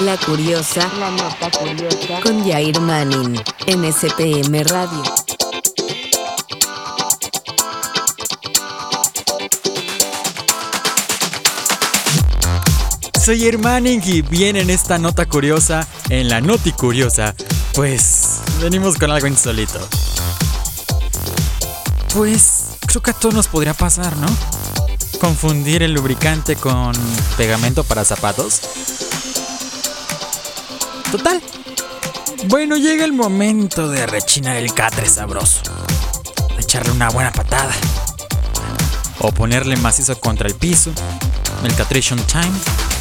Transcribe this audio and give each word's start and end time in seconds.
La 0.00 0.18
curiosa. 0.18 0.90
La 0.98 1.10
nota 1.10 1.50
curiosa. 1.58 2.20
Con 2.22 2.44
Jair 2.44 2.78
Manning. 2.80 3.42
En 3.66 3.90
SPM 3.90 4.62
Radio. 4.64 5.02
Soy 13.24 13.46
Hermanning 13.46 14.02
y 14.04 14.20
bien 14.20 14.56
en 14.56 14.68
esta 14.68 14.98
nota 14.98 15.26
curiosa, 15.26 15.86
en 16.10 16.28
la 16.28 16.40
noti 16.40 16.72
curiosa, 16.72 17.34
pues 17.74 18.40
venimos 18.60 18.96
con 18.96 19.10
algo 19.10 19.26
insólito. 19.26 19.80
Pues 22.14 22.66
creo 22.86 23.02
que 23.02 23.10
a 23.10 23.14
todos 23.14 23.34
nos 23.34 23.48
podría 23.48 23.74
pasar, 23.74 24.14
¿no? 24.18 24.28
Confundir 25.18 25.82
el 25.82 25.92
lubricante 25.92 26.54
con 26.54 26.92
pegamento 27.36 27.82
para 27.82 28.04
zapatos. 28.04 28.60
Total. 31.10 31.40
Bueno, 32.48 32.76
llega 32.76 33.04
el 33.04 33.12
momento 33.12 33.88
de 33.88 34.06
rechinar 34.06 34.56
el 34.56 34.72
catre 34.74 35.08
sabroso. 35.08 35.62
Echarle 36.58 36.92
una 36.92 37.10
buena 37.10 37.32
patada. 37.32 37.72
O 39.20 39.32
ponerle 39.32 39.76
macizo 39.76 40.18
contra 40.20 40.48
el 40.48 40.54
piso. 40.54 40.92
El 41.64 41.74
catration 41.74 42.18
time 42.26 42.52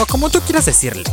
o 0.00 0.06
como 0.06 0.30
tú 0.30 0.40
quieras 0.40 0.64
decirle. 0.64 1.04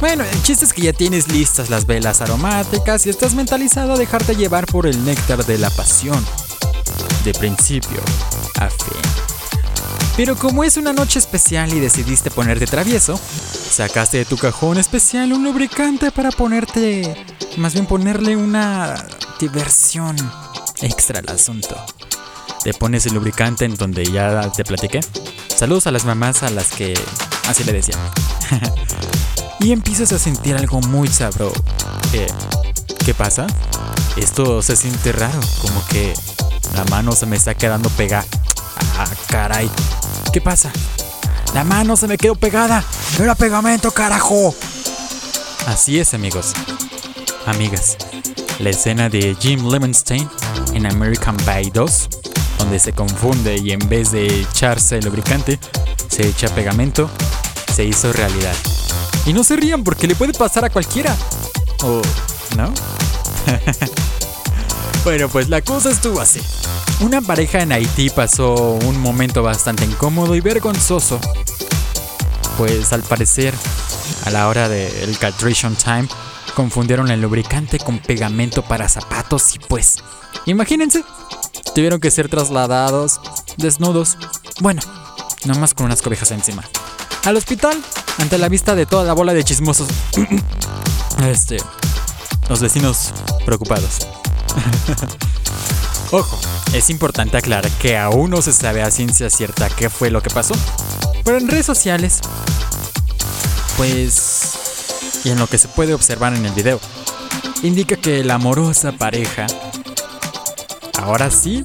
Bueno, 0.00 0.24
el 0.24 0.42
chiste 0.42 0.64
es 0.64 0.72
que 0.72 0.82
ya 0.82 0.92
tienes 0.92 1.28
listas 1.28 1.70
las 1.70 1.86
velas 1.86 2.20
aromáticas 2.20 3.06
y 3.06 3.10
estás 3.10 3.34
mentalizado 3.34 3.92
a 3.92 3.98
dejarte 3.98 4.34
llevar 4.34 4.66
por 4.66 4.86
el 4.86 5.04
néctar 5.04 5.44
de 5.44 5.58
la 5.58 5.70
pasión, 5.70 6.24
de 7.24 7.32
principio 7.34 8.00
a 8.58 8.68
fin. 8.68 9.31
Pero 10.16 10.36
como 10.36 10.62
es 10.62 10.76
una 10.76 10.92
noche 10.92 11.18
especial 11.18 11.72
y 11.72 11.80
decidiste 11.80 12.30
ponerte 12.30 12.66
travieso, 12.66 13.18
sacaste 13.18 14.18
de 14.18 14.24
tu 14.24 14.36
cajón 14.36 14.78
especial 14.78 15.32
un 15.32 15.44
lubricante 15.44 16.10
para 16.10 16.30
ponerte, 16.30 17.14
más 17.56 17.72
bien 17.72 17.86
ponerle 17.86 18.36
una 18.36 19.06
diversión 19.40 20.16
extra 20.80 21.20
al 21.20 21.28
asunto. 21.28 21.76
Te 22.62 22.74
pones 22.74 23.06
el 23.06 23.14
lubricante 23.14 23.64
en 23.64 23.74
donde 23.74 24.04
ya 24.04 24.52
te 24.52 24.64
platiqué. 24.64 25.00
Saludos 25.48 25.86
a 25.86 25.90
las 25.90 26.04
mamás 26.04 26.42
a 26.42 26.50
las 26.50 26.70
que 26.70 26.94
Así 27.48 27.64
le 27.64 27.72
decía. 27.72 27.96
y 29.60 29.72
empiezas 29.72 30.12
a 30.12 30.18
sentir 30.18 30.56
algo 30.56 30.80
muy 30.80 31.08
sabro. 31.08 31.52
¿Qué, 32.10 32.26
¿Qué 33.04 33.14
pasa? 33.14 33.46
Esto 34.16 34.62
se 34.62 34.76
siente 34.76 35.12
raro, 35.12 35.40
como 35.60 35.84
que 35.86 36.14
la 36.74 36.84
mano 36.84 37.12
se 37.12 37.26
me 37.26 37.36
está 37.36 37.54
quedando 37.54 37.88
pegada. 37.90 38.24
Ah, 38.96 39.08
caray. 39.28 39.70
¿Qué 40.32 40.40
pasa? 40.40 40.72
La 41.52 41.62
mano 41.62 41.94
se 41.94 42.08
me 42.08 42.16
quedó 42.16 42.34
pegada. 42.34 42.82
Era 43.20 43.34
pegamento, 43.34 43.90
carajo. 43.90 44.54
Así 45.66 45.98
es, 46.00 46.14
amigos. 46.14 46.54
Amigas. 47.44 47.98
La 48.58 48.70
escena 48.70 49.10
de 49.10 49.36
Jim 49.38 49.68
Lemonstein 49.68 50.26
en 50.72 50.86
American 50.86 51.36
Pie 51.36 51.70
2, 51.74 52.08
donde 52.58 52.78
se 52.78 52.94
confunde 52.94 53.58
y 53.58 53.72
en 53.72 53.86
vez 53.90 54.10
de 54.10 54.40
echarse 54.40 54.96
el 54.96 55.04
lubricante, 55.04 55.58
se 56.08 56.26
echa 56.26 56.48
pegamento, 56.54 57.10
se 57.74 57.84
hizo 57.84 58.10
realidad. 58.12 58.54
Y 59.26 59.34
no 59.34 59.44
se 59.44 59.56
rían 59.56 59.84
porque 59.84 60.06
le 60.06 60.14
puede 60.14 60.32
pasar 60.32 60.64
a 60.64 60.70
cualquiera. 60.70 61.14
¿O 61.82 62.00
no? 62.56 62.72
bueno, 65.04 65.28
pues 65.28 65.48
la 65.48 65.60
cosa 65.62 65.90
estuvo 65.90 66.20
así. 66.20 66.40
Una 67.00 67.20
pareja 67.20 67.60
en 67.60 67.72
Haití 67.72 68.10
pasó 68.10 68.54
un 68.54 69.00
momento 69.00 69.42
bastante 69.42 69.84
incómodo 69.84 70.36
y 70.36 70.40
vergonzoso. 70.40 71.20
Pues 72.56 72.92
al 72.92 73.02
parecer, 73.02 73.54
a 74.24 74.30
la 74.30 74.48
hora 74.48 74.68
del 74.68 75.18
catration 75.18 75.74
time, 75.74 76.08
confundieron 76.54 77.10
el 77.10 77.20
lubricante 77.20 77.78
con 77.78 77.98
pegamento 77.98 78.62
para 78.62 78.88
zapatos 78.88 79.54
y 79.54 79.58
pues, 79.58 79.96
imagínense, 80.46 81.04
tuvieron 81.74 81.98
que 81.98 82.10
ser 82.10 82.28
trasladados 82.28 83.20
desnudos. 83.56 84.18
Bueno, 84.60 84.82
nomás 85.44 85.74
con 85.74 85.86
unas 85.86 86.02
cobijas 86.02 86.30
encima. 86.30 86.62
Al 87.24 87.36
hospital, 87.36 87.76
ante 88.18 88.38
la 88.38 88.48
vista 88.48 88.74
de 88.74 88.86
toda 88.86 89.04
la 89.04 89.12
bola 89.12 89.32
de 89.34 89.44
chismosos. 89.44 89.88
este. 91.26 91.56
Los 92.48 92.60
vecinos 92.60 93.12
preocupados. 93.46 94.00
Ojo, 96.10 96.38
es 96.74 96.90
importante 96.90 97.36
aclarar 97.36 97.70
que 97.72 97.96
aún 97.96 98.30
no 98.30 98.42
se 98.42 98.52
sabe 98.52 98.82
a 98.82 98.90
ciencia 98.90 99.30
cierta 99.30 99.68
qué 99.70 99.88
fue 99.88 100.10
lo 100.10 100.22
que 100.22 100.30
pasó. 100.30 100.54
Pero 101.24 101.38
en 101.38 101.48
redes 101.48 101.66
sociales, 101.66 102.20
pues. 103.76 104.58
Y 105.24 105.30
en 105.30 105.38
lo 105.38 105.46
que 105.46 105.56
se 105.56 105.68
puede 105.68 105.94
observar 105.94 106.34
en 106.34 106.44
el 106.44 106.52
video, 106.52 106.80
indica 107.62 107.96
que 107.96 108.24
la 108.24 108.34
amorosa 108.34 108.92
pareja. 108.92 109.46
Ahora 111.00 111.30
sí, 111.30 111.64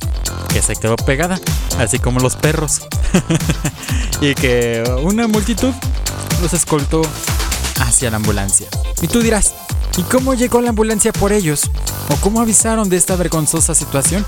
que 0.50 0.62
se 0.62 0.76
quedó 0.76 0.96
pegada, 0.96 1.40
así 1.78 2.00
como 2.00 2.20
los 2.20 2.36
perros. 2.36 2.82
y 4.22 4.34
que 4.34 4.84
una 5.04 5.28
multitud 5.28 5.74
los 6.42 6.54
escoltó 6.54 7.02
hacia 7.82 8.10
la 8.12 8.18
ambulancia. 8.18 8.68
Y 9.02 9.08
tú 9.08 9.22
dirás, 9.22 9.54
¿y 9.98 10.04
cómo 10.04 10.34
llegó 10.34 10.62
la 10.62 10.70
ambulancia 10.70 11.12
por 11.12 11.34
ellos? 11.34 11.70
¿O 12.10 12.16
cómo 12.22 12.40
avisaron 12.40 12.88
de 12.90 12.98
esta 12.98 13.16
vergonzosa 13.16 13.76
situación? 13.76 14.26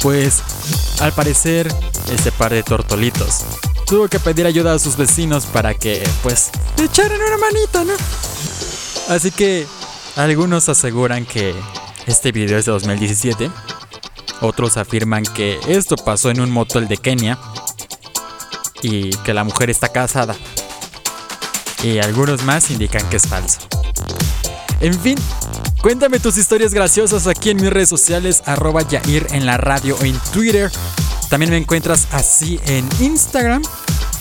Pues, 0.00 0.42
al 1.00 1.12
parecer, 1.12 1.72
este 2.10 2.32
par 2.32 2.52
de 2.52 2.62
tortolitos 2.62 3.44
tuvo 3.90 4.06
que 4.06 4.20
pedir 4.20 4.46
ayuda 4.46 4.72
a 4.72 4.78
sus 4.78 4.96
vecinos 4.96 5.46
para 5.46 5.74
que, 5.74 6.08
pues, 6.22 6.50
le 6.78 6.84
echaran 6.84 7.18
una 7.20 7.36
manita, 7.38 7.82
¿no? 7.84 7.92
Así 9.12 9.32
que, 9.32 9.66
algunos 10.14 10.68
aseguran 10.68 11.26
que 11.26 11.54
este 12.06 12.30
video 12.30 12.56
es 12.56 12.66
de 12.66 12.72
2017. 12.72 13.50
Otros 14.42 14.76
afirman 14.76 15.24
que 15.24 15.58
esto 15.66 15.96
pasó 15.96 16.30
en 16.30 16.40
un 16.40 16.52
motel 16.52 16.86
de 16.86 16.96
Kenia 16.98 17.38
y 18.80 19.10
que 19.10 19.34
la 19.34 19.42
mujer 19.42 19.70
está 19.70 19.88
casada. 19.88 20.36
Y 21.82 21.98
algunos 21.98 22.44
más 22.44 22.70
indican 22.70 23.08
que 23.08 23.16
es 23.16 23.26
falso. 23.26 23.58
En 24.80 24.98
fin, 24.98 25.16
cuéntame 25.82 26.18
tus 26.20 26.38
historias 26.38 26.72
graciosas 26.72 27.26
aquí 27.26 27.50
en 27.50 27.58
mis 27.58 27.70
redes 27.70 27.90
sociales, 27.90 28.42
arroba 28.46 28.80
Yair 28.82 29.26
en 29.32 29.44
la 29.44 29.58
radio 29.58 29.96
o 30.00 30.04
en 30.04 30.18
Twitter. 30.32 30.72
También 31.28 31.50
me 31.50 31.58
encuentras 31.58 32.08
así 32.12 32.58
en 32.66 32.88
Instagram. 32.98 33.62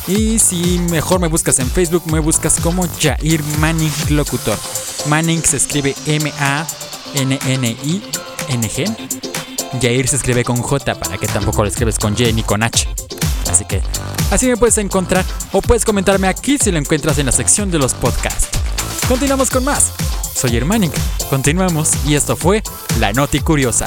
Y 0.07 0.39
si 0.39 0.79
mejor 0.89 1.19
me 1.19 1.27
buscas 1.27 1.59
en 1.59 1.69
Facebook, 1.69 2.03
me 2.11 2.19
buscas 2.19 2.59
como 2.59 2.87
Jair 2.99 3.41
Manning 3.59 3.91
Locutor. 4.09 4.57
Manning 5.07 5.43
se 5.43 5.57
escribe 5.57 5.95
M-A-N-N-I-N-G. 6.05 6.65
Jair 9.81 10.07
se 10.07 10.15
escribe 10.15 10.43
con 10.43 10.61
J 10.61 10.95
para 10.95 11.17
que 11.17 11.27
tampoco 11.27 11.61
lo 11.61 11.69
escribes 11.69 11.97
con 11.99 12.15
Y 12.17 12.33
ni 12.33 12.43
con 12.43 12.63
H. 12.63 12.87
Así 13.49 13.65
que 13.65 13.81
así 14.31 14.47
me 14.47 14.57
puedes 14.57 14.77
encontrar 14.77 15.23
o 15.51 15.61
puedes 15.61 15.85
comentarme 15.85 16.27
aquí 16.27 16.57
si 16.57 16.71
lo 16.71 16.79
encuentras 16.79 17.17
en 17.17 17.27
la 17.27 17.31
sección 17.31 17.71
de 17.71 17.79
los 17.79 17.93
podcasts. 17.93 18.49
Continuamos 19.07 19.49
con 19.49 19.63
más. 19.63 19.93
Soy 20.39 20.55
Hermanic. 20.55 20.93
Continuamos 21.29 21.91
y 22.07 22.15
esto 22.15 22.37
fue 22.37 22.63
La 22.97 23.11
Noti 23.11 23.41
Curiosa. 23.41 23.85